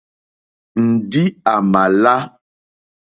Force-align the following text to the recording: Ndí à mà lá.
Ndí 0.85 1.23
à 1.53 1.55
mà 1.71 1.83
lá. 2.03 2.15